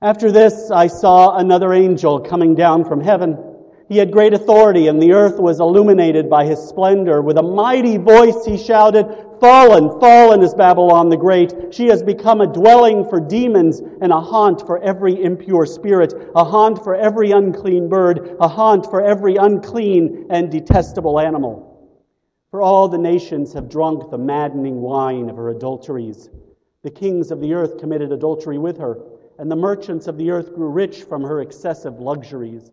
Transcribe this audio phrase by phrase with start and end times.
[0.00, 3.36] After this, I saw another angel coming down from heaven.
[3.88, 7.20] He had great authority, and the earth was illuminated by his splendor.
[7.20, 9.06] With a mighty voice, he shouted,
[9.40, 11.74] Fallen, fallen is Babylon the Great.
[11.74, 16.44] She has become a dwelling for demons and a haunt for every impure spirit, a
[16.44, 21.90] haunt for every unclean bird, a haunt for every unclean and detestable animal.
[22.52, 26.30] For all the nations have drunk the maddening wine of her adulteries.
[26.84, 28.98] The kings of the earth committed adultery with her
[29.38, 32.72] and the merchants of the earth grew rich from her excessive luxuries.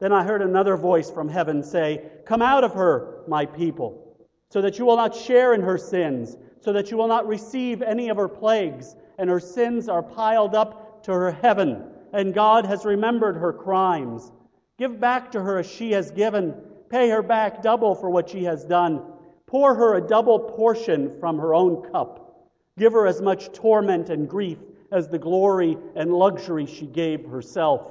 [0.00, 4.16] Then I heard another voice from heaven say, Come out of her, my people,
[4.50, 7.80] so that you will not share in her sins, so that you will not receive
[7.80, 12.66] any of her plagues, and her sins are piled up to her heaven, and God
[12.66, 14.32] has remembered her crimes.
[14.78, 16.54] Give back to her as she has given,
[16.88, 19.00] pay her back double for what she has done.
[19.46, 22.50] Pour her a double portion from her own cup.
[22.76, 24.58] Give her as much torment and grief
[24.94, 27.90] as the glory and luxury she gave herself.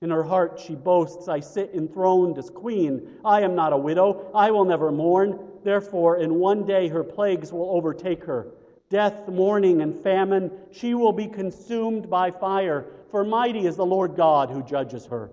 [0.00, 3.18] In her heart, she boasts, I sit enthroned as queen.
[3.24, 4.30] I am not a widow.
[4.34, 5.38] I will never mourn.
[5.62, 8.48] Therefore, in one day her plagues will overtake her
[8.88, 10.50] death, mourning, and famine.
[10.70, 15.30] She will be consumed by fire, for mighty is the Lord God who judges her.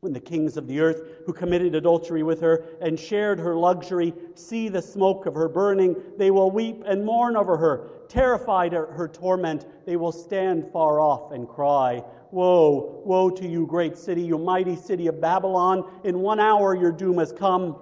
[0.00, 4.12] When the kings of the earth who committed adultery with her and shared her luxury
[4.34, 7.88] see the smoke of her burning, they will weep and mourn over her.
[8.08, 13.66] Terrified at her torment, they will stand far off and cry, Woe, woe to you,
[13.66, 15.84] great city, you mighty city of Babylon!
[16.04, 17.76] In one hour your doom has come.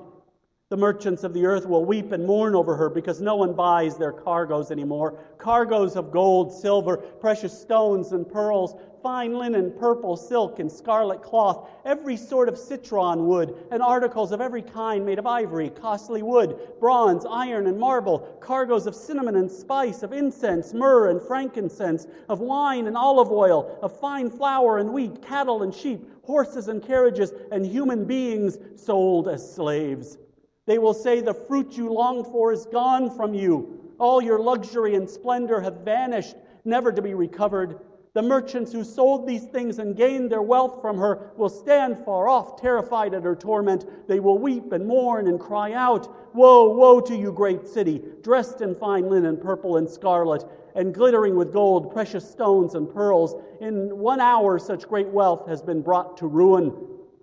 [0.75, 3.97] The merchants of the earth will weep and mourn over her because no one buys
[3.97, 5.17] their cargoes anymore.
[5.39, 11.71] Cargoes of gold, silver, precious stones, and pearls, fine linen, purple, silk, and scarlet cloth,
[11.85, 16.59] every sort of citron wood, and articles of every kind made of ivory, costly wood,
[16.81, 22.41] bronze, iron, and marble, cargoes of cinnamon and spice, of incense, myrrh, and frankincense, of
[22.41, 27.33] wine and olive oil, of fine flour and wheat, cattle and sheep, horses and carriages,
[27.53, 30.19] and human beings sold as slaves.
[30.67, 33.93] They will say, The fruit you longed for is gone from you.
[33.99, 37.79] All your luxury and splendor have vanished, never to be recovered.
[38.15, 42.29] The merchants who sold these things and gained their wealth from her will stand far
[42.29, 43.87] off, terrified at her torment.
[44.07, 48.61] They will weep and mourn and cry out, Woe, woe to you, great city, dressed
[48.61, 50.45] in fine linen, purple and scarlet,
[50.77, 53.35] and glittering with gold, precious stones, and pearls.
[53.61, 56.73] In one hour, such great wealth has been brought to ruin.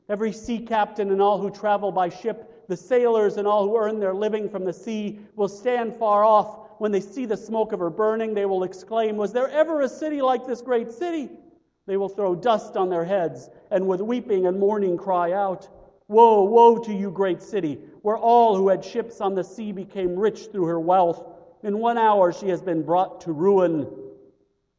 [0.10, 4.00] Every sea captain and all who travel by ship, the sailors and all who earn
[4.00, 7.80] their living from the sea, will stand far off when they see the smoke of
[7.80, 11.30] her burning, they will exclaim, Was there ever a city like this great city?
[11.86, 15.68] They will throw dust on their heads and with weeping and mourning cry out,
[16.08, 20.16] Woe, woe to you, great city, where all who had ships on the sea became
[20.16, 21.26] rich through her wealth.
[21.64, 23.86] In one hour she has been brought to ruin.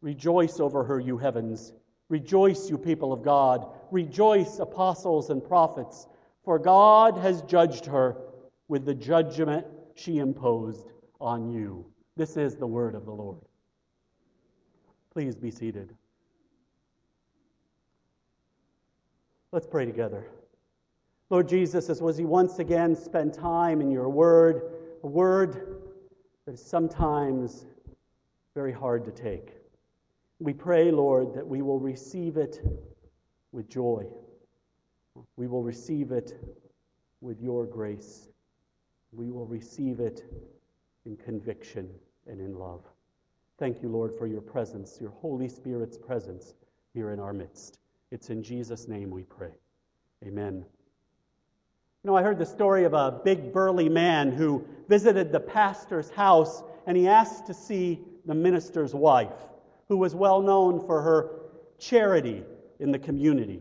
[0.01, 1.75] Rejoice over her, you heavens.
[2.09, 3.67] Rejoice, you people of God.
[3.91, 6.07] Rejoice, apostles and prophets,
[6.45, 8.17] for God has judged her
[8.69, 11.87] with the judgment she imposed on you.
[12.17, 13.39] This is the word of the Lord.
[15.13, 15.95] Please be seated.
[19.53, 20.27] Let's pray together.
[21.29, 24.73] Lord Jesus, as was he once again spend time in your word,
[25.03, 25.79] a word
[26.47, 27.67] that is sometimes
[28.55, 29.51] very hard to take.
[30.41, 32.61] We pray, Lord, that we will receive it
[33.53, 34.07] with joy.
[35.37, 36.39] We will receive it
[37.21, 38.29] with your grace.
[39.13, 40.25] We will receive it
[41.05, 41.89] in conviction
[42.27, 42.85] and in love.
[43.59, 46.55] Thank you, Lord, for your presence, your Holy Spirit's presence
[46.95, 47.79] here in our midst.
[48.11, 49.53] It's in Jesus' name we pray.
[50.27, 50.65] Amen.
[52.05, 56.11] You know, I heard the story of a big burly man who visited the pastor's
[56.11, 59.33] house and he asked to see the minister's wife,
[59.89, 61.31] who was well known for her
[61.79, 62.43] charity
[62.81, 63.61] in the community.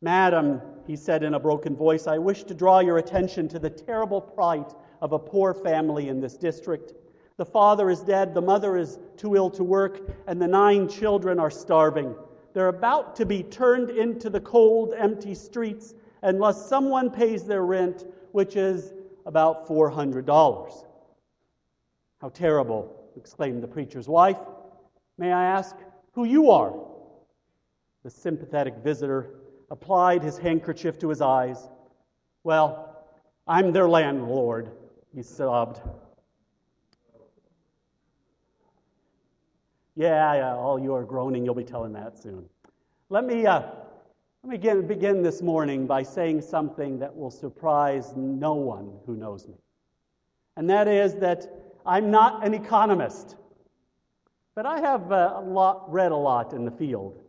[0.00, 3.70] Madam, he said in a broken voice, I wish to draw your attention to the
[3.70, 6.92] terrible plight of a poor family in this district.
[7.36, 11.40] The father is dead, the mother is too ill to work, and the nine children
[11.40, 12.14] are starving.
[12.54, 18.06] They're about to be turned into the cold, empty streets unless someone pays their rent,
[18.32, 18.92] which is
[19.26, 20.84] about $400.
[22.20, 24.38] How terrible, exclaimed the preacher's wife.
[25.18, 25.76] May I ask
[26.12, 26.74] who you are?
[28.04, 29.30] The sympathetic visitor
[29.70, 31.68] applied his handkerchief to his eyes.
[32.44, 32.96] Well,
[33.46, 34.70] I'm their landlord,
[35.14, 35.80] he sobbed.
[39.96, 42.48] Yeah, yeah, all you are groaning, you'll be telling that soon.
[43.10, 43.62] Let me, uh,
[44.42, 49.16] let me begin, begin this morning by saying something that will surprise no one who
[49.16, 49.54] knows me.
[50.56, 51.46] And that is that
[51.84, 53.36] I'm not an economist.
[54.54, 57.20] But I have uh, a lot, read a lot in the field,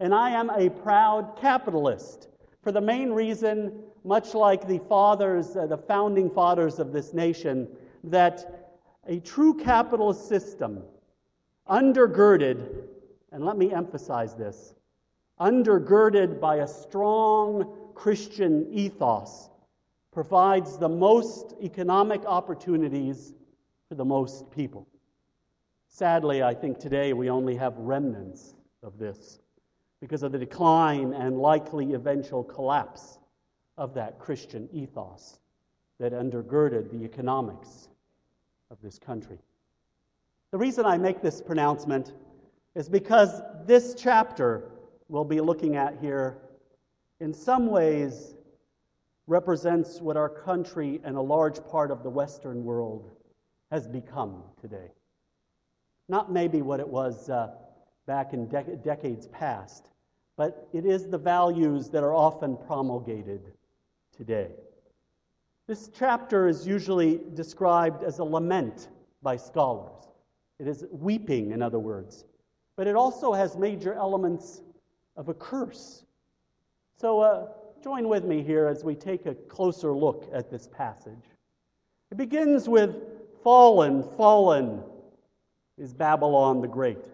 [0.00, 2.28] and I am a proud capitalist
[2.62, 3.72] for the main reason,
[4.04, 7.68] much like the fathers, uh, the founding fathers of this nation,
[8.04, 8.72] that
[9.06, 10.82] a true capitalist system,
[11.68, 12.86] undergirded,
[13.32, 14.74] and let me emphasize this,
[15.40, 19.50] undergirded by a strong Christian ethos,
[20.10, 23.34] provides the most economic opportunities
[23.88, 24.88] for the most people.
[25.88, 29.38] Sadly, I think today we only have remnants of this
[30.04, 33.16] because of the decline and likely eventual collapse
[33.78, 35.38] of that Christian ethos
[35.98, 37.88] that undergirded the economics
[38.70, 39.38] of this country.
[40.50, 42.12] The reason I make this pronouncement
[42.74, 44.72] is because this chapter
[45.08, 46.36] we'll be looking at here,
[47.20, 48.34] in some ways,
[49.26, 53.10] represents what our country and a large part of the Western world
[53.70, 54.90] has become today.
[56.10, 57.52] Not maybe what it was uh,
[58.06, 59.88] back in de- decades past,
[60.36, 63.52] but it is the values that are often promulgated
[64.16, 64.50] today.
[65.66, 68.88] This chapter is usually described as a lament
[69.22, 70.08] by scholars.
[70.58, 72.24] It is weeping, in other words.
[72.76, 74.62] But it also has major elements
[75.16, 76.04] of a curse.
[77.00, 77.46] So uh,
[77.82, 81.24] join with me here as we take a closer look at this passage.
[82.10, 82.94] It begins with
[83.44, 84.82] Fallen, fallen
[85.76, 87.04] is Babylon the Great.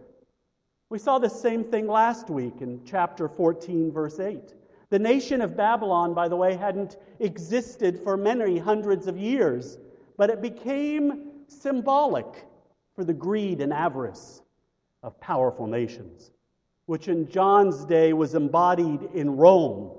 [0.90, 4.54] We saw the same thing last week in chapter 14, verse 8.
[4.90, 9.78] The nation of Babylon, by the way, hadn't existed for many hundreds of years,
[10.16, 12.48] but it became symbolic
[12.96, 14.42] for the greed and avarice
[15.04, 16.32] of powerful nations,
[16.87, 19.92] which in John's day was embodied in Rome.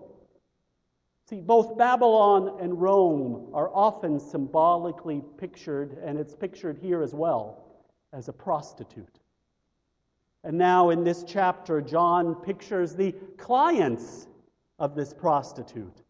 [1.30, 7.64] See, both Babylon and Rome are often symbolically pictured, and it's pictured here as well,
[8.12, 9.21] as a prostitute.
[10.44, 14.28] And now in this chapter, John pictures the clients
[14.80, 16.02] of this prostitute.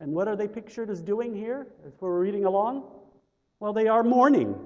[0.00, 2.84] And what are they pictured as doing here as we're reading along?
[3.60, 4.56] Well, they are mourning.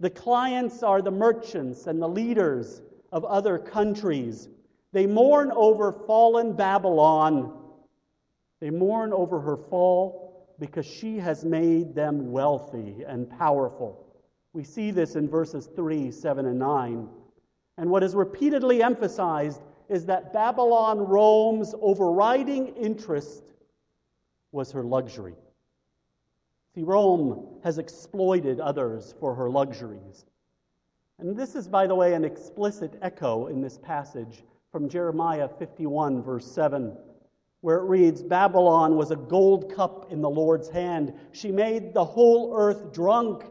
[0.00, 2.80] The clients are the merchants and the leaders
[3.10, 4.48] of other countries.
[4.92, 7.52] They mourn over fallen Babylon.
[8.60, 14.06] They mourn over her fall because she has made them wealthy and powerful.
[14.52, 17.08] We see this in verses 3, 7, and 9.
[17.78, 23.42] And what is repeatedly emphasized is that Babylon Rome's overriding interest
[24.52, 25.34] was her luxury.
[26.74, 30.24] See, Rome has exploited others for her luxuries.
[31.18, 36.22] And this is, by the way, an explicit echo in this passage from Jeremiah 51,
[36.22, 36.96] verse 7,
[37.60, 41.12] where it reads Babylon was a gold cup in the Lord's hand.
[41.32, 43.44] She made the whole earth drunk.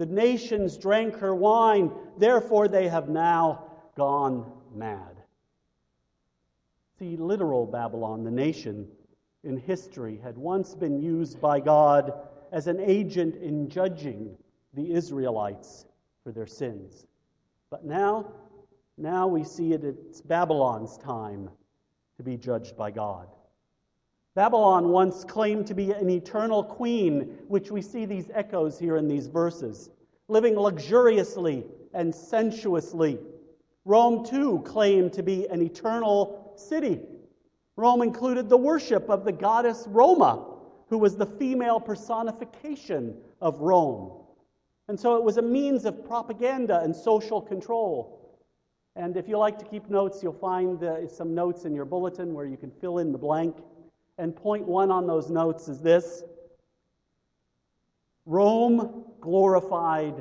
[0.00, 1.92] The nations drank her wine.
[2.16, 3.66] Therefore, they have now
[3.98, 5.22] gone mad.
[6.98, 8.88] See, literal Babylon, the nation
[9.44, 12.14] in history, had once been used by God
[12.50, 14.38] as an agent in judging
[14.72, 15.84] the Israelites
[16.24, 17.04] for their sins.
[17.68, 18.32] But now,
[18.96, 21.50] now we see it, it's Babylon's time
[22.16, 23.28] to be judged by God.
[24.34, 29.08] Babylon once claimed to be an eternal queen, which we see these echoes here in
[29.08, 29.90] these verses,
[30.28, 33.18] living luxuriously and sensuously.
[33.84, 37.00] Rome, too, claimed to be an eternal city.
[37.76, 40.46] Rome included the worship of the goddess Roma,
[40.88, 44.12] who was the female personification of Rome.
[44.88, 48.38] And so it was a means of propaganda and social control.
[48.96, 52.34] And if you like to keep notes, you'll find uh, some notes in your bulletin
[52.34, 53.56] where you can fill in the blank.
[54.20, 56.22] And point one on those notes is this
[58.26, 60.14] Rome glorified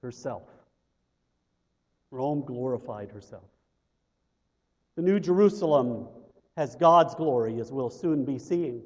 [0.00, 0.44] herself.
[2.10, 3.44] Rome glorified herself.
[4.96, 6.08] The New Jerusalem
[6.56, 8.80] has God's glory, as we'll soon be seeing.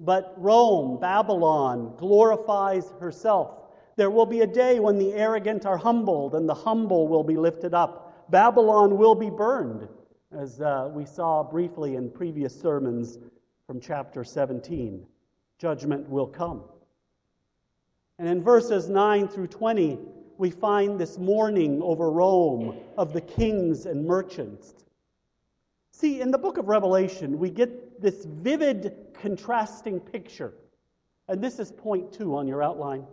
[0.00, 3.50] But Rome, Babylon, glorifies herself.
[3.96, 7.36] There will be a day when the arrogant are humbled and the humble will be
[7.36, 8.30] lifted up.
[8.30, 9.86] Babylon will be burned,
[10.34, 13.18] as uh, we saw briefly in previous sermons
[13.66, 15.06] from chapter 17.
[15.58, 16.62] Judgment will come.
[18.18, 19.98] And in verses 9 through 20,
[20.38, 24.74] we find this mourning over Rome of the kings and merchants.
[25.92, 30.52] See, in the book of Revelation, we get this vivid, contrasting picture.
[31.28, 33.04] And this is point two on your outline.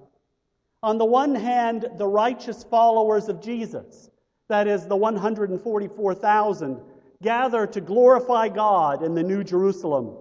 [0.81, 4.09] On the one hand, the righteous followers of Jesus,
[4.47, 6.79] that is, the 144,000,
[7.21, 10.15] gather to glorify God in the New Jerusalem.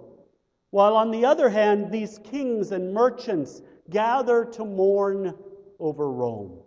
[0.71, 5.35] While on the other hand, these kings and merchants gather to mourn
[5.79, 6.61] over Rome.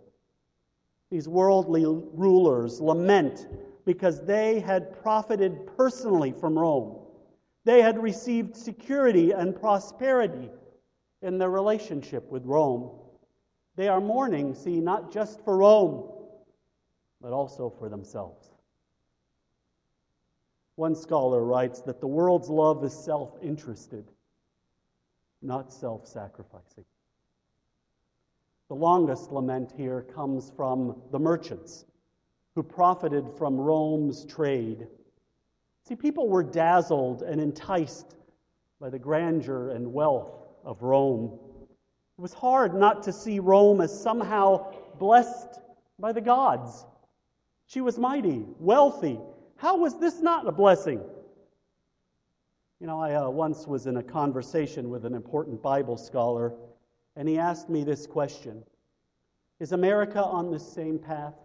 [1.10, 3.46] these worldly rulers lament
[3.84, 7.04] because they had profited personally from Rome.
[7.64, 10.50] They had received security and prosperity
[11.20, 12.90] in their relationship with Rome.
[13.76, 16.10] They are mourning, see, not just for Rome,
[17.20, 18.51] but also for themselves.
[20.76, 24.10] One scholar writes that the world's love is self interested,
[25.42, 26.84] not self sacrificing.
[28.68, 31.84] The longest lament here comes from the merchants
[32.54, 34.86] who profited from Rome's trade.
[35.86, 38.16] See, people were dazzled and enticed
[38.80, 40.32] by the grandeur and wealth
[40.64, 41.38] of Rome.
[42.18, 45.60] It was hard not to see Rome as somehow blessed
[45.98, 46.86] by the gods.
[47.66, 49.18] She was mighty, wealthy.
[49.62, 51.00] How was this not a blessing?
[52.80, 56.52] You know, I uh, once was in a conversation with an important Bible scholar,
[57.14, 58.64] and he asked me this question
[59.60, 61.36] Is America on the same path?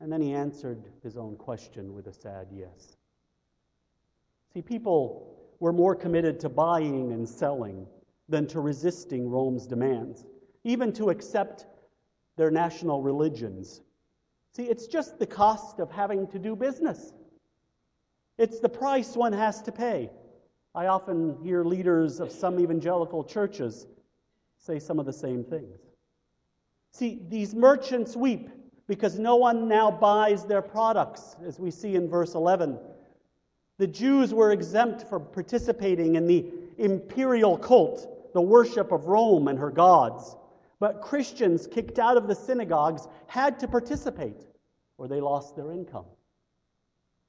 [0.00, 2.96] And then he answered his own question with a sad yes.
[4.52, 7.86] See, people were more committed to buying and selling
[8.28, 10.24] than to resisting Rome's demands,
[10.64, 11.66] even to accept
[12.36, 13.82] their national religions.
[14.58, 17.12] See, it's just the cost of having to do business.
[18.38, 20.10] It's the price one has to pay.
[20.74, 23.86] I often hear leaders of some evangelical churches
[24.58, 25.78] say some of the same things.
[26.90, 28.50] See, these merchants weep
[28.88, 32.80] because no one now buys their products, as we see in verse 11.
[33.76, 36.46] The Jews were exempt from participating in the
[36.78, 40.34] imperial cult, the worship of Rome and her gods.
[40.80, 44.46] But Christians kicked out of the synagogues had to participate,
[44.96, 46.06] or they lost their income.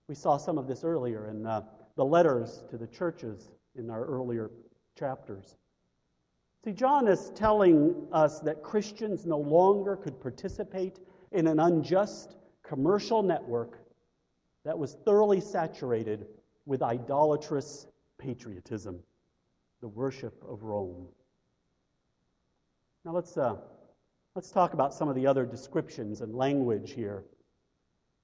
[0.07, 1.61] We saw some of this earlier in uh,
[1.95, 4.51] the letters to the churches in our earlier
[4.97, 5.57] chapters.
[6.63, 10.99] See, John is telling us that Christians no longer could participate
[11.31, 13.79] in an unjust commercial network
[14.65, 16.27] that was thoroughly saturated
[16.65, 17.87] with idolatrous
[18.17, 18.99] patriotism,
[19.81, 21.07] the worship of Rome.
[23.05, 23.55] Now let's, uh,
[24.35, 27.23] let's talk about some of the other descriptions and language here.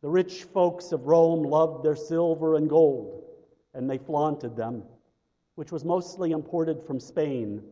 [0.02, 3.24] The rich folks of Rome loved their silver and gold,
[3.74, 4.84] and they flaunted them,
[5.56, 7.64] which was mostly imported from Spain.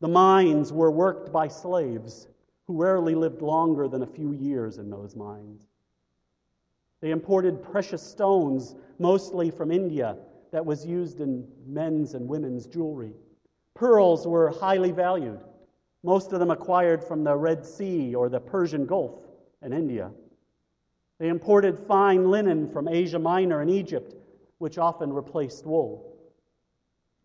[0.00, 2.28] The mines were worked by slaves
[2.66, 5.66] who rarely lived longer than a few years in those mines.
[7.00, 10.16] They imported precious stones, mostly from India,
[10.52, 13.12] that was used in men's and women's jewelry.
[13.74, 15.40] Pearls were highly valued,
[16.04, 19.24] most of them acquired from the Red Sea or the Persian Gulf
[19.62, 20.10] and India.
[21.18, 24.14] They imported fine linen from Asia Minor and Egypt,
[24.58, 26.14] which often replaced wool.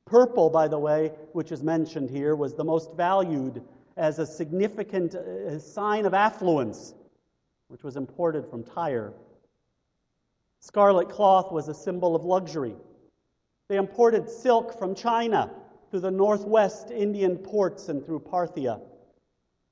[0.05, 3.61] Purple, by the way, which is mentioned here, was the most valued
[3.97, 6.93] as a significant uh, sign of affluence,
[7.67, 9.13] which was imported from Tyre.
[10.61, 12.75] Scarlet cloth was a symbol of luxury.
[13.67, 15.51] They imported silk from China
[15.89, 18.79] through the northwest Indian ports and through Parthia.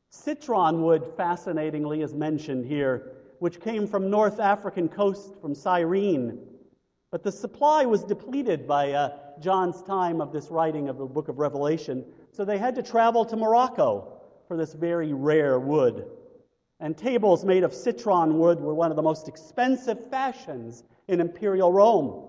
[0.10, 6.40] Citron wood, fascinatingly, is mentioned here, which came from North African coast from Cyrene.
[7.12, 11.28] But the supply was depleted by uh, John's time of this writing of the book
[11.28, 14.14] of Revelation, so they had to travel to Morocco
[14.48, 16.06] for this very rare wood.
[16.80, 21.72] And tables made of citron wood were one of the most expensive fashions in imperial
[21.72, 22.24] Rome.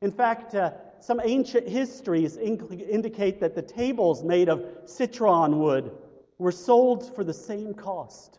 [0.00, 5.92] In fact, uh, some ancient histories indicate that the tables made of citron wood
[6.38, 8.38] were sold for the same cost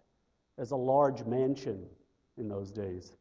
[0.57, 1.85] as a large mansion
[2.37, 3.13] in those days.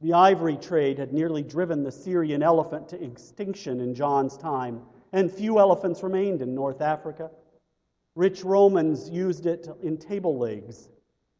[0.00, 4.82] The ivory trade had nearly driven the Syrian elephant to extinction in John's time,
[5.12, 7.30] and few elephants remained in North Africa.
[8.14, 10.88] Rich Romans used it in table legs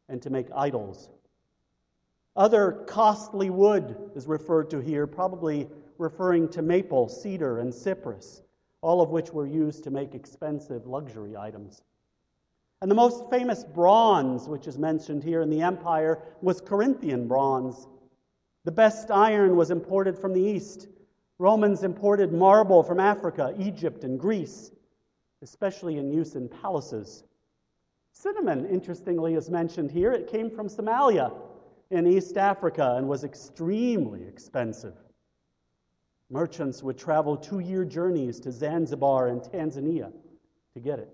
[0.08, 1.10] and to make idols.
[2.34, 8.42] Other costly wood is referred to here, probably referring to maple, cedar, and cypress,
[8.80, 11.82] all of which were used to make expensive luxury items.
[12.82, 17.86] And the most famous bronze, which is mentioned here in the empire, was Corinthian bronze.
[18.64, 20.88] The best iron was imported from the east.
[21.38, 24.70] Romans imported marble from Africa, Egypt, and Greece,
[25.42, 27.24] especially in use in palaces.
[28.12, 30.12] Cinnamon, interestingly, is mentioned here.
[30.12, 31.32] It came from Somalia
[31.90, 34.94] in East Africa and was extremely expensive.
[36.30, 40.12] Merchants would travel two year journeys to Zanzibar and Tanzania
[40.74, 41.08] to get it.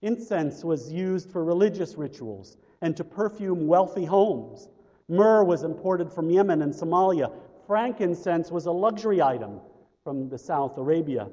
[0.00, 4.68] Incense was used for religious rituals and to perfume wealthy homes.
[5.08, 7.30] Myrrh was imported from Yemen and Somalia.
[7.66, 9.60] Frankincense was a luxury item
[10.02, 11.28] from the South Arabia.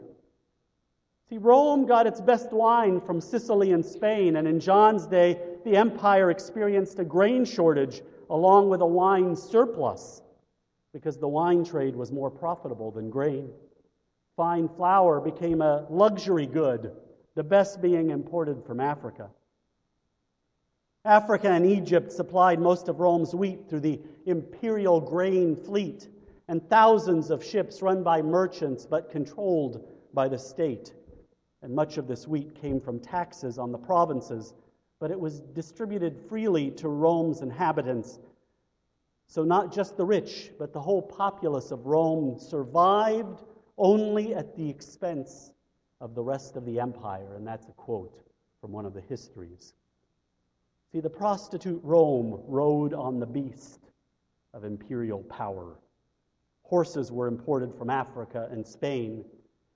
[1.29, 5.77] See, Rome got its best wine from Sicily and Spain, and in John's day, the
[5.77, 10.21] empire experienced a grain shortage along with a wine surplus
[10.99, 13.49] because the wine trade was more profitable than grain.
[14.35, 16.91] Fine flour became a luxury good,
[17.35, 19.29] the best being imported from Africa.
[21.05, 26.09] Africa and Egypt supplied most of Rome's wheat through the imperial grain fleet
[26.49, 30.93] and thousands of ships run by merchants but controlled by the state.
[31.61, 34.53] And much of this wheat came from taxes on the provinces,
[34.99, 38.19] but it was distributed freely to Rome's inhabitants.
[39.29, 43.43] So, not just the rich, but the whole populace of Rome survived
[43.77, 45.51] only at the expense
[46.01, 47.35] of the rest of the empire.
[47.35, 48.23] And that's a quote
[48.59, 49.75] from one of the histories.
[50.91, 53.91] See, the prostitute Rome rode on the beast
[54.55, 55.77] of imperial power.
[56.63, 59.23] Horses were imported from Africa and Spain.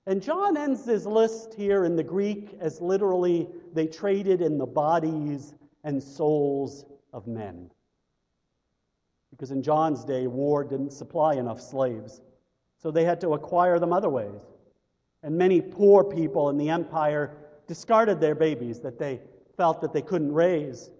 [0.08, 4.66] And John ends his list here in the Greek as literally, they traded in the
[4.66, 7.70] bodies and souls of men.
[9.34, 12.20] Because in John's day, war didn't supply enough slaves,
[12.78, 14.42] so they had to acquire them other ways.
[15.24, 17.36] And many poor people in the empire
[17.66, 19.20] discarded their babies that they
[19.56, 20.90] felt that they couldn't raise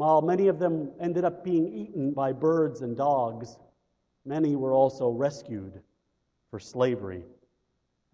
[0.00, 3.58] while many of them ended up being eaten by birds and dogs,
[4.24, 5.82] many were also rescued
[6.50, 7.22] for slavery.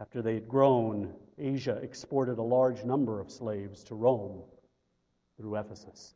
[0.01, 4.43] After they had grown, Asia exported a large number of slaves to Rome
[5.37, 6.15] through Ephesus.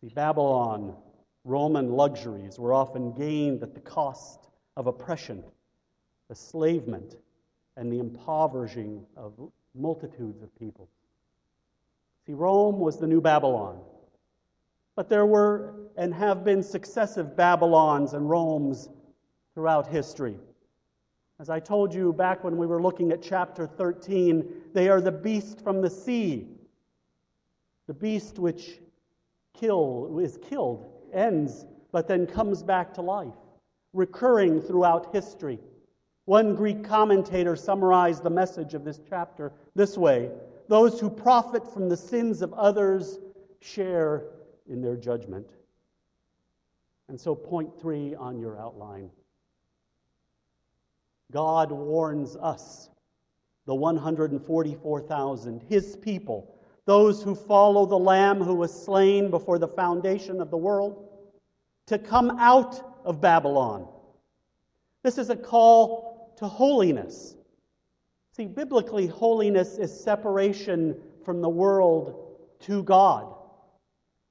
[0.00, 0.96] See, Babylon,
[1.48, 5.42] Roman luxuries were often gained at the cost of oppression,
[6.28, 7.16] enslavement,
[7.76, 9.32] and the impoverishing of
[9.74, 10.90] multitudes of people.
[12.26, 13.80] See, Rome was the new Babylon.
[14.94, 18.90] But there were and have been successive Babylons and Romes
[19.54, 20.36] throughout history.
[21.40, 25.12] As I told you back when we were looking at chapter 13, they are the
[25.12, 26.48] beast from the sea.
[27.86, 28.80] The beast which
[29.54, 33.34] kill, is killed, ends, but then comes back to life,
[33.92, 35.58] recurring throughout history.
[36.26, 40.30] One Greek commentator summarized the message of this chapter this way
[40.68, 43.18] Those who profit from the sins of others
[43.60, 44.24] share
[44.68, 45.46] in their judgment.
[47.08, 49.10] And so, point three on your outline
[51.32, 52.90] God warns us,
[53.66, 56.54] the 144,000, his people,
[56.86, 61.07] those who follow the Lamb who was slain before the foundation of the world,
[61.88, 63.88] to come out of Babylon.
[65.02, 67.34] This is a call to holiness.
[68.36, 73.34] See, biblically, holiness is separation from the world to God.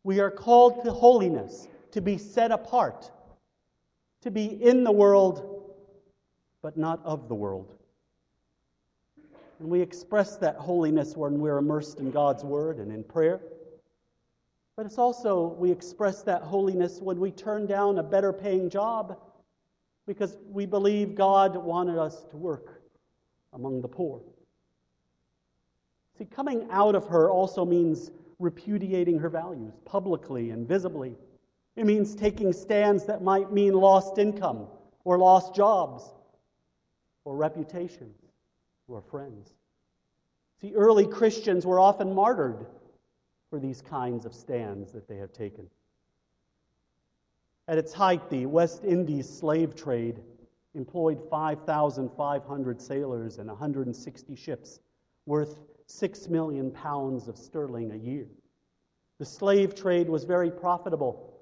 [0.03, 3.11] We are called to holiness, to be set apart,
[4.21, 5.73] to be in the world,
[6.61, 7.73] but not of the world.
[9.59, 13.41] And we express that holiness when we're immersed in God's Word and in prayer.
[14.77, 19.17] But it's also, we express that holiness when we turn down a better paying job
[20.05, 22.83] because we believe God wanted us to work
[23.53, 24.21] among the poor.
[26.15, 31.15] See, coming out of her also means repudiating her values publicly and visibly.
[31.75, 34.67] It means taking stands that might mean lost income
[35.03, 36.03] or lost jobs
[37.25, 38.15] or reputations
[38.87, 39.49] or friends.
[40.61, 42.67] See, early Christians were often martyred
[43.49, 45.69] for these kinds of stands that they have taken.
[47.67, 50.21] At its height, the West Indies slave trade
[50.73, 54.79] employed 5,500 sailors and 160 ships,
[55.25, 58.27] worth six million pounds of sterling a year.
[59.19, 61.33] The slave trade was very profitable.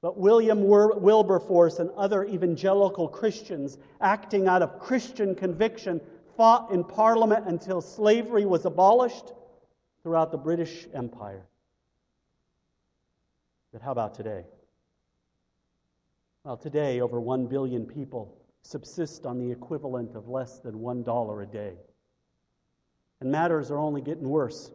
[0.00, 6.00] But William Wilberforce and other evangelical Christians, acting out of Christian conviction,
[6.36, 9.32] fought in Parliament until slavery was abolished
[10.08, 11.44] throughout the British Empire.
[13.74, 14.46] But how about today?
[16.44, 21.46] Well, today, over 1 billion people subsist on the equivalent of less than $1 a
[21.52, 21.74] day.
[23.20, 24.70] And matters are only getting worse.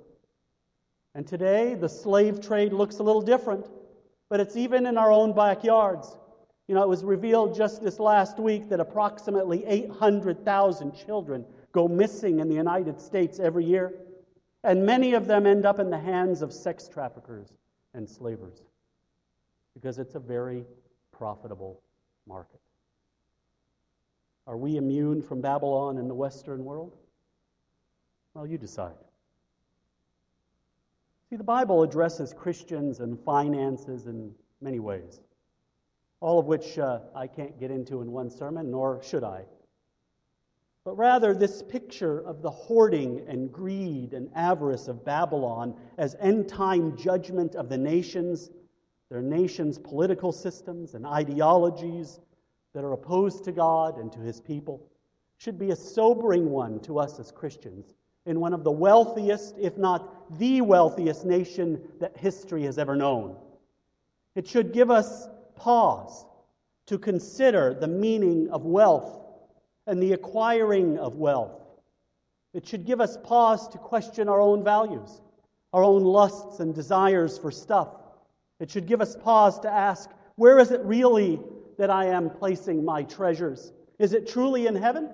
[1.15, 3.65] And today, the slave trade looks a little different,
[4.29, 6.15] but it's even in our own backyards.
[6.67, 12.39] You know, it was revealed just this last week that approximately 800,000 children go missing
[12.39, 13.95] in the United States every year,
[14.63, 17.53] and many of them end up in the hands of sex traffickers
[17.93, 18.61] and slavers
[19.73, 20.65] because it's a very
[21.11, 21.81] profitable
[22.27, 22.59] market.
[24.47, 26.95] Are we immune from Babylon in the Western world?
[28.33, 28.95] Well, you decide.
[31.29, 35.19] See, the Bible addresses Christians and finances in many ways,
[36.19, 39.43] all of which uh, I can't get into in one sermon, nor should I.
[40.85, 46.49] but rather this picture of the hoarding and greed and avarice of Babylon as end
[46.49, 48.49] time judgment of the nations,
[49.09, 52.19] their nations' political systems and ideologies
[52.73, 54.85] that are opposed to God and to his people,
[55.37, 57.93] should be a sobering one to us as Christians
[58.25, 63.37] in one of the wealthiest, if not the wealthiest nation that history has ever known.
[64.35, 66.25] It should give us pause
[66.87, 69.22] to consider the meaning of wealth
[69.87, 71.59] and the acquiring of wealth.
[72.53, 75.21] It should give us pause to question our own values,
[75.73, 77.89] our own lusts and desires for stuff.
[78.59, 81.39] It should give us pause to ask, where is it really
[81.77, 83.73] that I am placing my treasures?
[83.99, 85.09] Is it truly in heaven?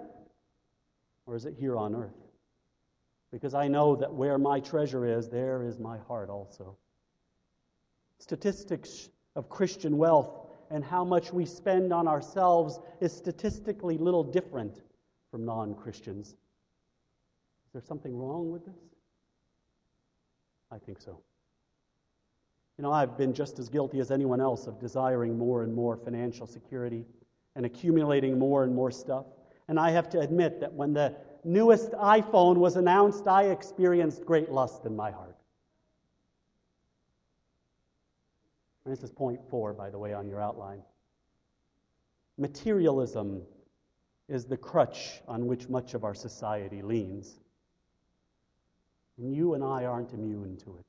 [1.26, 2.16] Or is it here on earth?
[3.32, 6.76] Because I know that where my treasure is, there is my heart also.
[8.18, 14.82] Statistics of Christian wealth and how much we spend on ourselves is statistically little different
[15.32, 16.30] from non Christians.
[16.30, 18.76] Is there something wrong with this?
[20.72, 21.20] I think so.
[22.78, 25.98] You know, I've been just as guilty as anyone else of desiring more and more
[25.98, 27.06] financial security
[27.56, 29.26] and accumulating more and more stuff.
[29.68, 34.50] And I have to admit that when the newest iPhone was announced, I experienced great
[34.50, 35.36] lust in my heart.
[38.90, 40.82] This is point four, by the way, on your outline.
[42.40, 43.44] Materialism
[44.28, 47.40] is the crutch on which much of our society leans.
[49.20, 50.86] And you and I aren't immune to it.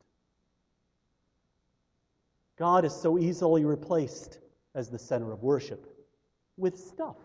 [2.56, 4.38] God is so easily replaced
[4.74, 5.86] as the center of worship
[6.56, 7.16] with stuff.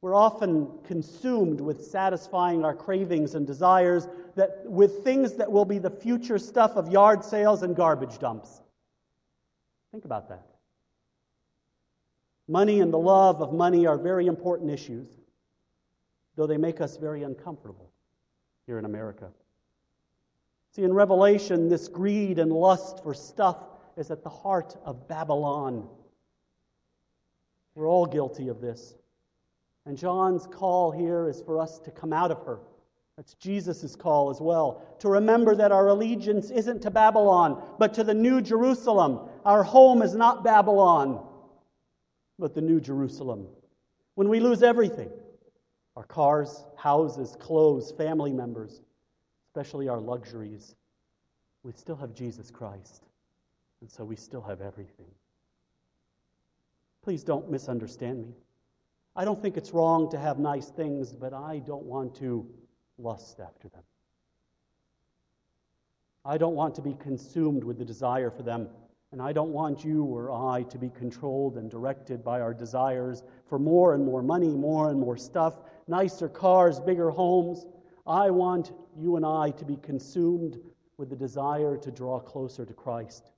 [0.00, 5.78] We're often consumed with satisfying our cravings and desires that, with things that will be
[5.78, 8.60] the future stuff of yard sales and garbage dumps.
[9.94, 10.44] Think about that.
[12.48, 15.06] Money and the love of money are very important issues,
[16.34, 17.92] though they make us very uncomfortable
[18.66, 19.30] here in America.
[20.72, 23.58] See, in Revelation, this greed and lust for stuff
[23.96, 25.88] is at the heart of Babylon.
[27.76, 28.96] We're all guilty of this.
[29.86, 32.58] And John's call here is for us to come out of her
[33.16, 34.82] that's Jesus' call as well.
[35.00, 39.28] To remember that our allegiance isn't to Babylon, but to the New Jerusalem.
[39.44, 41.24] Our home is not Babylon,
[42.38, 43.46] but the New Jerusalem.
[44.14, 45.10] When we lose everything
[45.96, 48.82] our cars, houses, clothes, family members,
[49.46, 50.74] especially our luxuries
[51.64, 53.02] we still have Jesus Christ.
[53.80, 55.10] And so we still have everything.
[57.02, 58.34] Please don't misunderstand me.
[59.16, 62.46] I don't think it's wrong to have nice things, but I don't want to
[62.98, 63.82] lust after them.
[66.24, 68.68] I don't want to be consumed with the desire for them,
[69.12, 73.22] and I don't want you or I to be controlled and directed by our desires
[73.46, 77.66] for more and more money, more and more stuff, nicer cars, bigger homes.
[78.06, 80.58] I want you and I to be consumed
[80.96, 83.30] with the desire to draw closer to Christ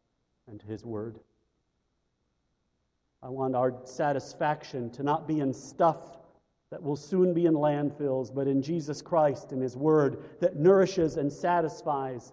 [0.46, 1.18] and to His Word.
[3.22, 6.18] I want our satisfaction to not be in stuff
[6.70, 11.16] that will soon be in landfills, but in Jesus Christ and His Word that nourishes
[11.16, 12.32] and satisfies.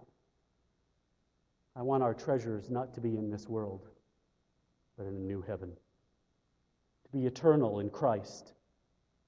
[1.75, 3.87] I want our treasures not to be in this world,
[4.97, 8.53] but in a new heaven, to be eternal in Christ.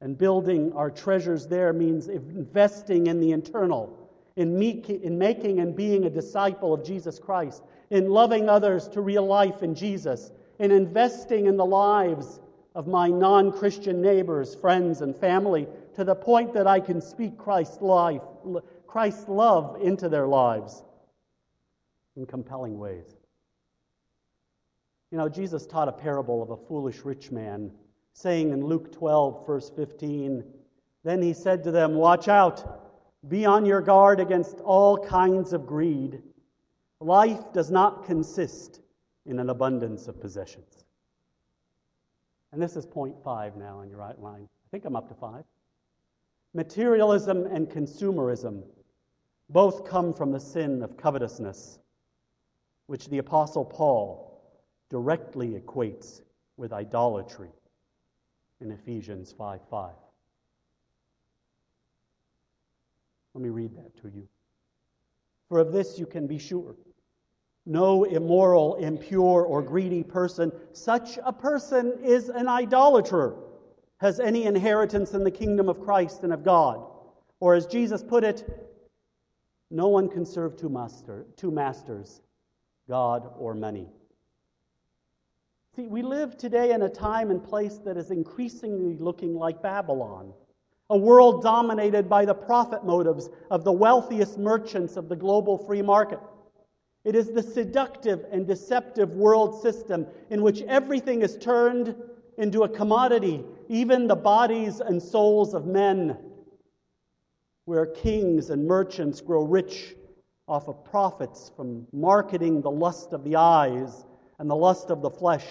[0.01, 5.75] And building our treasures there means investing in the eternal, in, meek, in making and
[5.75, 10.71] being a disciple of Jesus Christ, in loving others to real life in Jesus, in
[10.71, 12.39] investing in the lives
[12.75, 17.37] of my non Christian neighbors, friends, and family to the point that I can speak
[17.37, 18.21] Christ's life,
[18.85, 20.83] Christ's love into their lives
[22.17, 23.15] in compelling ways.
[25.11, 27.71] You know, Jesus taught a parable of a foolish rich man,
[28.13, 30.43] saying in Luke 12, verse 15,
[31.03, 32.81] Then he said to them, Watch out,
[33.29, 36.21] be on your guard against all kinds of greed.
[36.99, 38.81] Life does not consist
[39.25, 40.84] in an abundance of possessions.
[42.55, 44.43] And this is point five now on your outline.
[44.43, 45.43] I think I'm up to five.
[46.53, 48.63] Materialism and consumerism
[49.49, 51.79] both come from the sin of covetousness,
[52.87, 54.41] which the Apostle Paul
[54.89, 56.21] directly equates
[56.55, 57.49] with idolatry
[58.61, 59.93] in Ephesians 5 5.
[63.33, 64.29] Let me read that to you.
[65.49, 66.77] For of this you can be sure
[67.65, 70.51] no immoral, impure, or greedy person.
[70.73, 73.35] Such a person is an idolater,
[73.97, 76.85] has any inheritance in the kingdom of Christ and of God.
[77.39, 78.43] Or as Jesus put it,
[79.71, 82.21] no one can serve two, master, two masters,
[82.87, 83.87] God or money.
[85.75, 90.33] See, we live today in a time and place that is increasingly looking like Babylon.
[90.91, 95.81] A world dominated by the profit motives of the wealthiest merchants of the global free
[95.81, 96.19] market.
[97.05, 101.95] It is the seductive and deceptive world system in which everything is turned
[102.39, 106.17] into a commodity, even the bodies and souls of men,
[107.65, 109.95] where kings and merchants grow rich
[110.47, 114.05] off of profits from marketing the lust of the eyes
[114.39, 115.45] and the lust of the flesh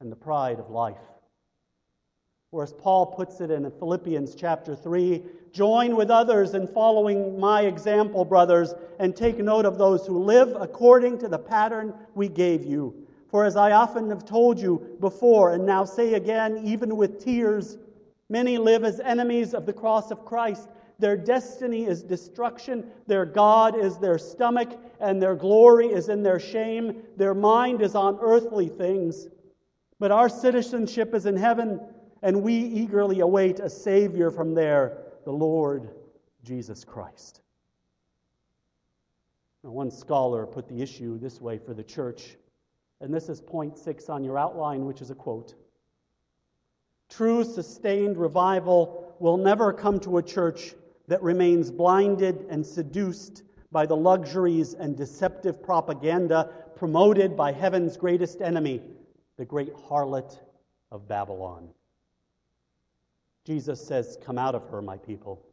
[0.00, 0.96] and the pride of life.
[2.52, 7.62] Or as Paul puts it in Philippians chapter 3, join with others in following my
[7.62, 12.64] example, brothers, and take note of those who live according to the pattern we gave
[12.64, 13.06] you.
[13.28, 17.78] For as I often have told you before, and now say again, even with tears,
[18.28, 20.68] many live as enemies of the cross of Christ.
[20.98, 26.40] Their destiny is destruction, their God is their stomach, and their glory is in their
[26.40, 27.04] shame.
[27.16, 29.28] Their mind is on earthly things.
[30.00, 31.80] But our citizenship is in heaven,
[32.22, 35.90] and we eagerly await a Savior from there, the Lord
[36.44, 37.40] Jesus Christ.
[39.62, 42.36] Now, one scholar put the issue this way for the church,
[43.00, 45.54] and this is point six on your outline, which is a quote.
[47.08, 50.74] True sustained revival will never come to a church
[51.08, 58.40] that remains blinded and seduced by the luxuries and deceptive propaganda promoted by heaven's greatest
[58.40, 58.80] enemy,
[59.36, 60.38] the great harlot
[60.90, 61.68] of Babylon.
[63.50, 65.44] Jesus says, Come out of her, my people.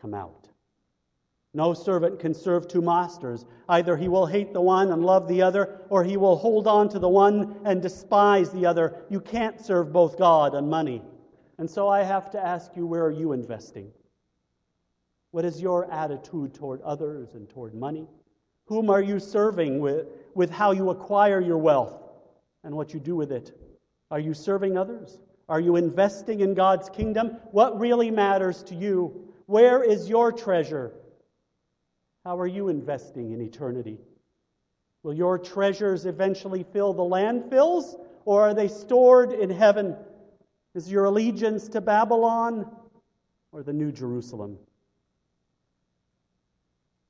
[0.00, 0.48] Come out.
[1.52, 3.44] No servant can serve two masters.
[3.68, 6.88] Either he will hate the one and love the other, or he will hold on
[6.88, 9.04] to the one and despise the other.
[9.10, 11.02] You can't serve both God and money.
[11.58, 13.92] And so I have to ask you, where are you investing?
[15.30, 18.08] What is your attitude toward others and toward money?
[18.64, 22.02] Whom are you serving with, with how you acquire your wealth
[22.62, 23.52] and what you do with it?
[24.10, 25.18] Are you serving others?
[25.48, 27.38] Are you investing in God's kingdom?
[27.50, 29.32] What really matters to you?
[29.46, 30.92] Where is your treasure?
[32.24, 33.98] How are you investing in eternity?
[35.02, 39.96] Will your treasures eventually fill the landfills, or are they stored in heaven?
[40.74, 42.74] Is your allegiance to Babylon
[43.52, 44.58] or the New Jerusalem?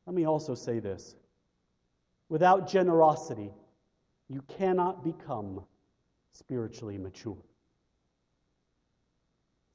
[0.06, 1.14] Let me also say this
[2.28, 3.52] without generosity,
[4.28, 5.64] you cannot become
[6.32, 7.38] spiritually mature.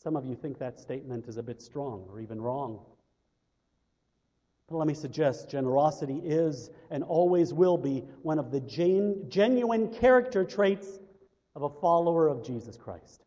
[0.02, 2.80] Some of you think that statement is a bit strong or even wrong.
[4.70, 10.46] But let me suggest generosity is and always will be one of the genuine character
[10.46, 11.00] traits
[11.56, 13.26] of a follower of Jesus Christ.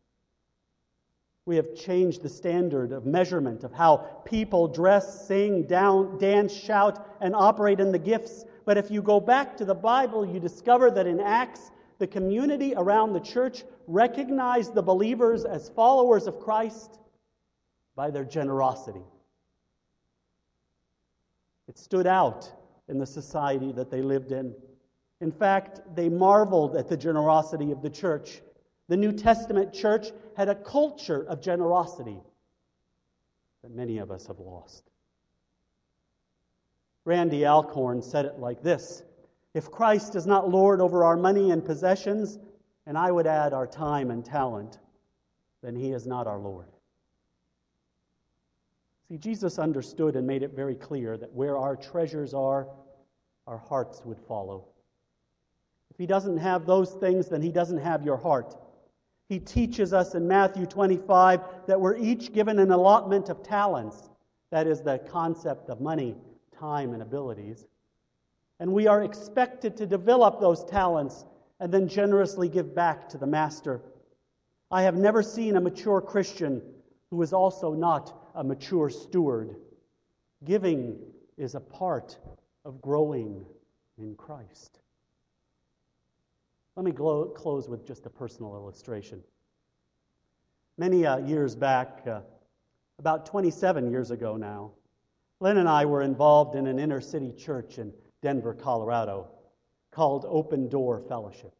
[1.45, 7.05] We have changed the standard of measurement of how people dress, sing, down, dance, shout,
[7.19, 8.45] and operate in the gifts.
[8.65, 12.73] But if you go back to the Bible, you discover that in Acts, the community
[12.75, 16.99] around the church recognized the believers as followers of Christ
[17.95, 19.05] by their generosity.
[21.67, 22.51] It stood out
[22.87, 24.53] in the society that they lived in.
[25.21, 28.41] In fact, they marveled at the generosity of the church
[28.89, 32.19] the New Testament church had a culture of generosity
[33.61, 34.83] that many of us have lost.
[37.05, 39.03] Randy Alcorn said it like this
[39.53, 42.39] If Christ is not Lord over our money and possessions,
[42.85, 44.79] and I would add our time and talent,
[45.61, 46.67] then he is not our Lord.
[49.07, 52.67] See, Jesus understood and made it very clear that where our treasures are,
[53.47, 54.65] our hearts would follow.
[55.91, 58.55] If he doesn't have those things, then he doesn't have your heart.
[59.29, 64.09] He teaches us in Matthew 25 that we're each given an allotment of talents.
[64.49, 66.15] That is the concept of money,
[66.57, 67.65] time, and abilities.
[68.63, 71.25] And we are expected to develop those talents
[71.59, 73.81] and then generously give back to the Master.
[74.71, 76.61] I have never seen a mature Christian
[77.09, 79.57] who is also not a mature steward.
[80.45, 80.97] Giving
[81.35, 82.17] is a part
[82.63, 83.45] of growing
[83.97, 84.79] in Christ.
[86.77, 89.21] Let me close with just a personal illustration.
[90.77, 92.21] Many uh, years back, uh,
[92.97, 94.71] about 27 years ago now,
[95.41, 97.91] Lynn and I were involved in an inner city church in
[98.23, 99.27] Denver, Colorado,
[99.91, 101.53] called Open Door Fellowship.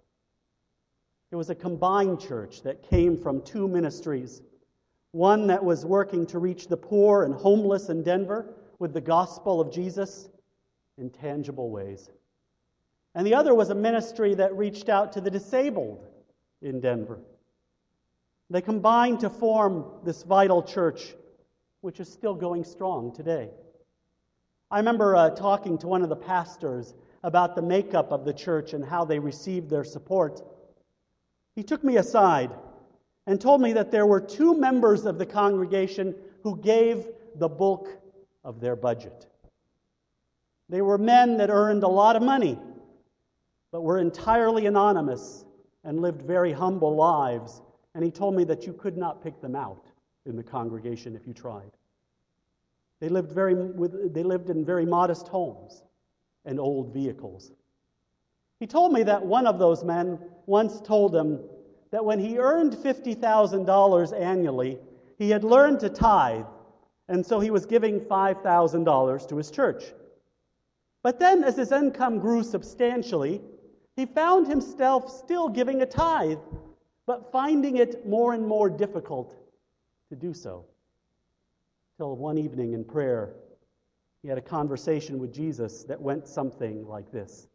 [1.29, 4.41] It was a combined church that came from two ministries
[5.11, 9.61] one that was working to reach the poor and homeless in Denver with the gospel
[9.61, 10.27] of Jesus
[10.97, 12.09] in tangible ways.
[13.13, 16.03] And the other was a ministry that reached out to the disabled
[16.63, 17.19] in Denver.
[18.49, 21.13] They combined to form this vital church,
[21.81, 23.51] which is still going strong today.
[24.73, 28.73] I remember uh, talking to one of the pastors about the makeup of the church
[28.73, 30.41] and how they received their support.
[31.55, 32.49] He took me aside
[33.27, 37.05] and told me that there were two members of the congregation who gave
[37.35, 37.87] the bulk
[38.43, 39.27] of their budget.
[40.69, 42.57] They were men that earned a lot of money,
[43.71, 45.45] but were entirely anonymous
[45.83, 47.61] and lived very humble lives.
[47.93, 49.85] And he told me that you could not pick them out
[50.25, 51.69] in the congregation if you tried.
[53.03, 55.83] They lived, very, they lived in very modest homes
[56.45, 57.51] and old vehicles.
[58.61, 61.41] He told me that one of those men once told him
[61.91, 64.79] that when he earned $50,000 annually,
[65.17, 66.45] he had learned to tithe,
[67.09, 69.83] and so he was giving $5,000 to his church.
[71.01, 73.41] But then, as his income grew substantially,
[73.97, 76.39] he found himself still giving a tithe,
[77.05, 79.35] but finding it more and more difficult
[80.07, 80.63] to do so.
[81.97, 83.35] Till one evening in prayer,
[84.23, 87.47] he had a conversation with Jesus that went something like this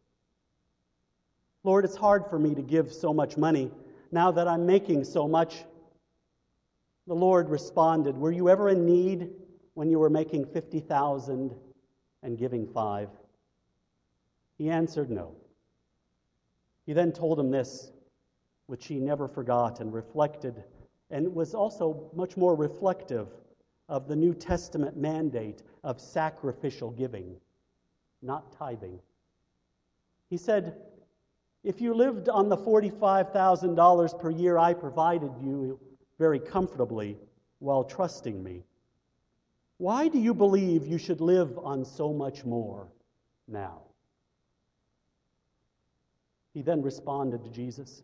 [1.64, 3.70] Lord, it's hard for me to give so much money
[4.12, 5.64] now that I'm making so much.
[7.06, 9.30] The Lord responded, Were you ever in need
[9.74, 11.54] when you were making 50,000
[12.22, 13.08] and giving 5?
[14.56, 15.34] He answered no.
[16.86, 17.90] He then told him this,
[18.66, 20.62] which he never forgot and reflected,
[21.10, 23.28] and was also much more reflective
[23.88, 27.36] of the New Testament mandate of sacrificial giving,
[28.22, 28.98] not tithing.
[30.28, 30.76] He said,
[31.64, 35.80] If you lived on the $45,000 per year I provided you
[36.18, 37.16] very comfortably
[37.60, 38.64] while trusting me,
[39.78, 42.88] why do you believe you should live on so much more
[43.46, 43.82] now?
[46.52, 48.02] He then responded to Jesus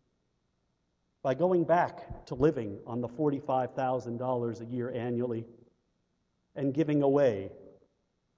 [1.23, 5.45] by going back to living on the $45,000 a year annually
[6.57, 7.51] and giving away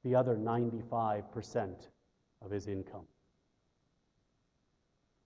[0.05, 1.74] the other 95%
[2.42, 3.07] of his income.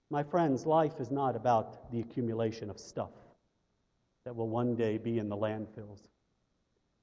[0.09, 3.11] My friends, life is not about the accumulation of stuff
[4.25, 6.09] that will one day be in the landfills.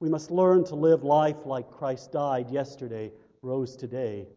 [0.01, 4.29] We must learn to live life like Christ died yesterday, rose today,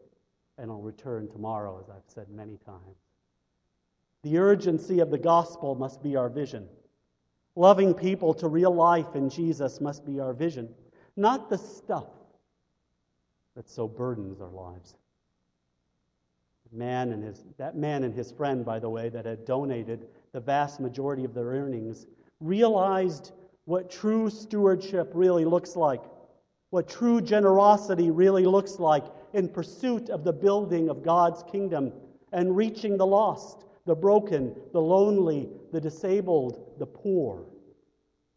[0.58, 2.98] and will return tomorrow, as I've said many times.
[4.24, 6.68] The urgency of the gospel must be our vision.
[7.56, 10.70] Loving people to real life in Jesus must be our vision,
[11.16, 12.08] not the stuff
[13.56, 14.96] that so burdens our lives.
[16.74, 20.40] Man and his, that man and his friend, by the way, that had donated the
[20.40, 22.08] vast majority of their earnings,
[22.40, 23.34] realized
[23.66, 26.02] what true stewardship really looks like,
[26.70, 31.92] what true generosity really looks like in pursuit of the building of God's kingdom
[32.32, 37.46] and reaching the lost the broken, the lonely, the disabled, the poor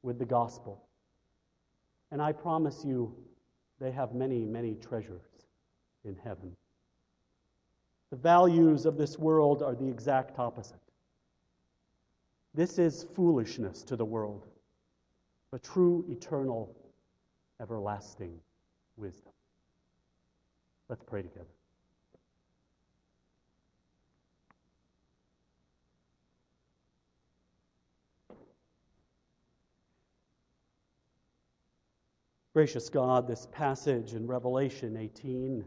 [0.03, 0.84] with the gospel.
[2.15, 3.13] And I promise you,
[3.81, 5.27] they have many, many treasures
[6.05, 6.55] in heaven.
[8.11, 10.79] The values of this world are the exact opposite.
[12.55, 14.47] This is foolishness to the world,
[15.51, 16.73] but true, eternal,
[17.61, 18.39] everlasting
[18.97, 19.33] wisdom.
[20.89, 21.51] Let's pray together.
[32.55, 35.65] Gracious God, this passage in Revelation 18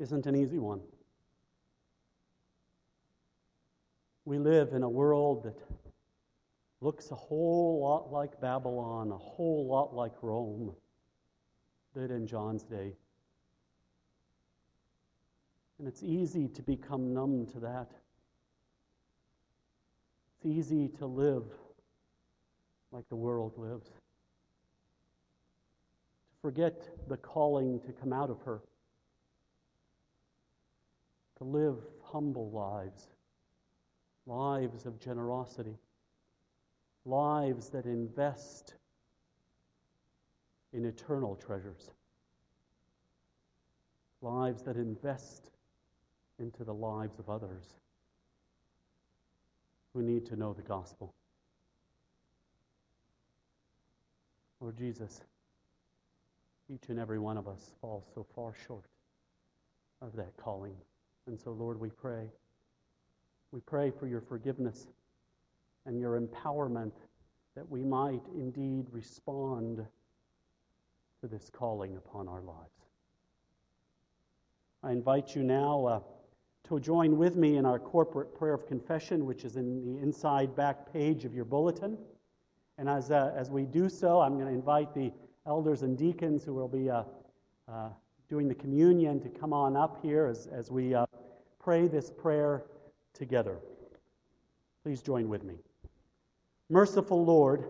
[0.00, 0.80] isn't an easy one.
[4.24, 5.56] We live in a world that
[6.80, 10.74] looks a whole lot like Babylon, a whole lot like Rome
[11.94, 12.96] did in John's day.
[15.78, 17.92] And it's easy to become numb to that.
[20.38, 21.44] It's easy to live
[22.90, 23.88] like the world lives
[26.42, 28.60] forget the calling to come out of her,
[31.38, 33.06] to live humble lives,
[34.26, 35.78] lives of generosity,
[37.04, 38.74] lives that invest
[40.72, 41.90] in eternal treasures,
[44.20, 45.50] lives that invest
[46.40, 47.74] into the lives of others
[49.94, 51.14] who need to know the gospel.
[54.60, 55.20] Lord Jesus,
[56.72, 58.86] each and every one of us falls so far short
[60.00, 60.74] of that calling.
[61.26, 62.30] And so, Lord, we pray.
[63.52, 64.86] We pray for your forgiveness
[65.84, 66.92] and your empowerment
[67.54, 69.84] that we might indeed respond
[71.20, 72.70] to this calling upon our lives.
[74.82, 76.00] I invite you now uh,
[76.68, 80.56] to join with me in our corporate prayer of confession, which is in the inside
[80.56, 81.98] back page of your bulletin.
[82.78, 85.12] And as, uh, as we do so, I'm going to invite the
[85.46, 87.02] elders and deacons who will be uh,
[87.68, 87.88] uh,
[88.28, 91.04] doing the communion to come on up here as, as we uh,
[91.62, 92.64] pray this prayer
[93.12, 93.58] together.
[94.84, 95.54] Please join with me.
[96.70, 97.66] Merciful Lord,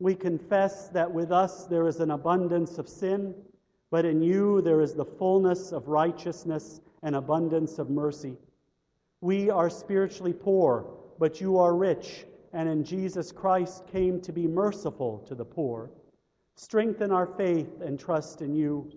[0.00, 3.34] We confess that with us there is an abundance of sin,
[3.90, 8.36] but in you there is the fullness of righteousness and abundance of mercy.
[9.20, 10.86] We are spiritually poor,
[11.18, 15.90] but you are rich, and in Jesus Christ came to be merciful to the poor.
[16.56, 18.90] Strengthen our faith and trust in you.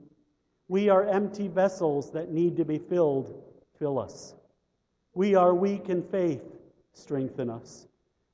[0.68, 3.42] We are empty vessels that need to be filled.
[3.80, 4.36] Fill us.
[5.14, 6.44] We are weak in faith.
[6.94, 7.88] Strengthen us.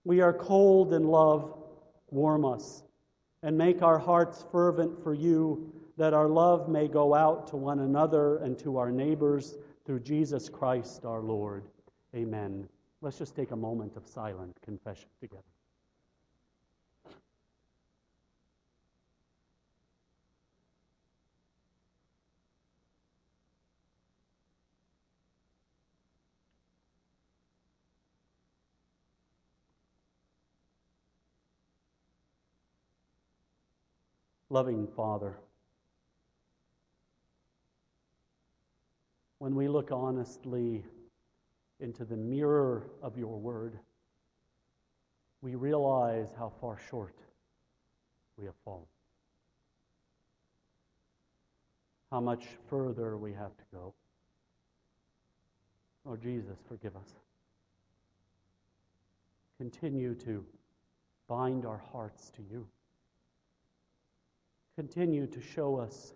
[0.03, 1.53] We are cold in love.
[2.09, 2.83] Warm us.
[3.43, 7.79] And make our hearts fervent for you, that our love may go out to one
[7.79, 9.55] another and to our neighbors
[9.85, 11.63] through Jesus Christ our Lord.
[12.15, 12.67] Amen.
[13.01, 15.52] Let's just take a moment of silent confession together.
[34.53, 35.35] Loving Father,
[39.39, 40.85] when we look honestly
[41.79, 43.79] into the mirror of your word,
[45.41, 47.15] we realize how far short
[48.37, 48.85] we have fallen.
[52.11, 53.95] How much further we have to go.
[56.05, 57.09] Lord Jesus, forgive us.
[59.57, 60.45] Continue to
[61.27, 62.67] bind our hearts to you.
[64.75, 66.13] Continue to show us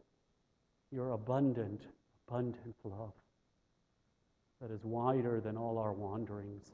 [0.92, 1.88] your abundant,
[2.28, 3.14] abundant love
[4.62, 6.72] that is wider than all our wanderings,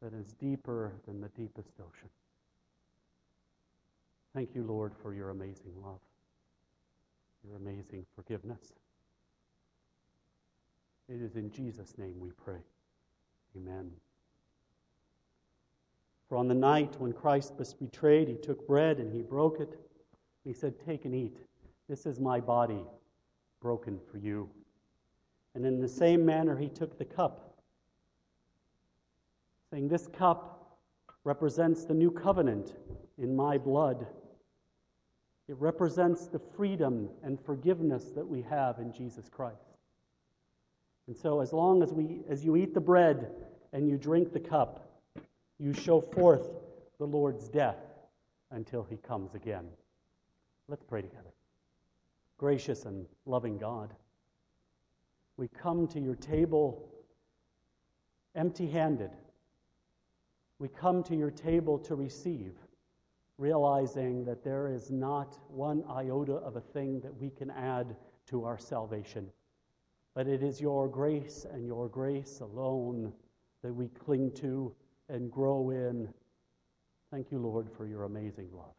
[0.00, 2.08] that is deeper than the deepest ocean.
[4.34, 6.00] Thank you, Lord, for your amazing love,
[7.44, 8.74] your amazing forgiveness.
[11.08, 12.60] It is in Jesus' name we pray.
[13.56, 13.90] Amen.
[16.28, 19.78] For on the night when Christ was betrayed, he took bread and he broke it.
[20.44, 21.38] He said, Take and eat.
[21.88, 22.84] This is my body
[23.60, 24.48] broken for you.
[25.54, 27.56] And in the same manner, he took the cup,
[29.70, 30.78] saying, This cup
[31.24, 32.74] represents the new covenant
[33.16, 34.06] in my blood.
[35.48, 39.56] It represents the freedom and forgiveness that we have in Jesus Christ.
[41.06, 43.30] And so, as long as, we, as you eat the bread
[43.72, 44.87] and you drink the cup,
[45.58, 46.48] you show forth
[46.98, 47.78] the Lord's death
[48.50, 49.66] until he comes again.
[50.68, 51.32] Let's pray together.
[52.36, 53.92] Gracious and loving God,
[55.36, 56.88] we come to your table
[58.34, 59.10] empty handed.
[60.58, 62.54] We come to your table to receive,
[63.36, 67.96] realizing that there is not one iota of a thing that we can add
[68.26, 69.28] to our salvation.
[70.14, 73.12] But it is your grace and your grace alone
[73.62, 74.74] that we cling to
[75.08, 76.08] and grow in.
[77.10, 78.74] Thank you, Lord, for your amazing love.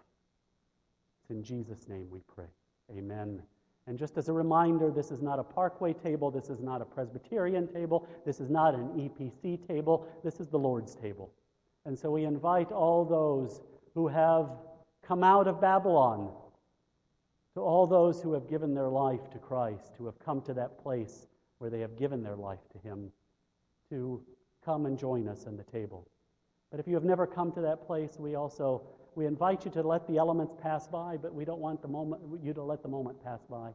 [1.22, 2.50] It's in Jesus' name we pray.
[2.92, 3.42] Amen.
[3.88, 6.30] And just as a reminder, this is not a Parkway table.
[6.30, 8.08] This is not a Presbyterian table.
[8.26, 10.08] This is not an EPC table.
[10.24, 11.32] This is the Lord's table.
[11.86, 13.62] And so we invite all those
[13.96, 14.50] who have
[15.02, 16.30] come out of Babylon,
[17.56, 20.78] to all those who have given their life to Christ, who have come to that
[20.84, 21.28] place
[21.58, 23.12] where they have given their life to Him,
[23.90, 24.22] to
[24.64, 26.08] come and join us in the table.
[26.72, 28.84] But if you have never come to that place, we also
[29.16, 32.22] we invite you to let the elements pass by, but we don't want the moment
[32.42, 33.74] you to let the moment pass by.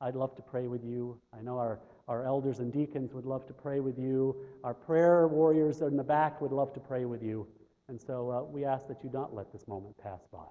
[0.00, 1.18] I'd love to pray with you.
[1.36, 4.36] I know our, our elders and deacons would love to pray with you.
[4.62, 7.46] Our prayer warriors in the back would love to pray with you.
[7.88, 10.46] And so uh, we ask that you not let this moment pass by.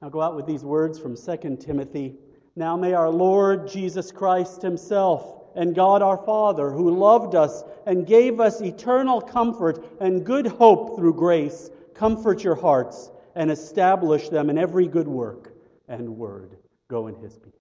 [0.00, 2.14] Now go out with these words from 2 Timothy.
[2.54, 8.06] Now may our Lord Jesus Christ Himself and God our Father, who loved us and
[8.06, 14.50] gave us eternal comfort and good hope through grace, comfort your hearts and establish them
[14.50, 15.52] in every good work
[15.88, 16.56] and word.
[16.88, 17.54] Go in His peace.